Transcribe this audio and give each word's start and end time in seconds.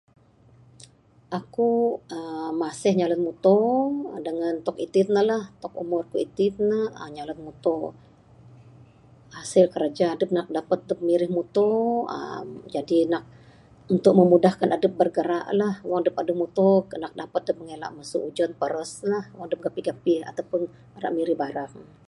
Aku 1.39 1.69
uhh 2.15 2.49
masih 2.63 2.91
nyalan 2.97 3.21
muto 3.27 3.55
dangan 4.25 4.55
tok 4.65 4.77
itin 4.85 5.07
ne 5.15 5.21
la 5.31 5.39
tok 5.61 5.73
umur 5.83 6.01
ku 6.11 6.15
itin 6.25 6.53
ne 6.69 6.81
uhh 6.99 7.09
nyalan 7.15 7.39
muto...hasil 7.45 9.65
kiraja 9.71 10.05
adep 10.13 10.29
nak 10.35 10.47
dapat 10.57 10.79
adep 10.85 10.99
mirih 11.07 11.31
muto 11.37 11.67
uhh 12.15 12.39
jadi 12.75 12.97
nak 13.13 13.23
untuk 13.93 14.13
memudahkan 14.19 14.69
adep 14.75 14.93
bergerak 14.99 15.45
la 15.59 15.69
wang 15.89 15.99
adep 16.01 16.15
adeh 16.21 16.35
muto 16.41 16.67
dapat 17.23 17.41
adep 17.43 17.57
mengelak 17.59 17.91
masu 17.97 18.17
ujan 18.29 18.51
paras 18.61 18.91
la 19.11 19.19
wang 19.35 19.45
adep 19.47 19.59
gapih-gapih 19.65 20.19
ataupun 20.29 20.61
ira 20.99 21.09
mirih 21.17 21.37
barang. 21.43 21.73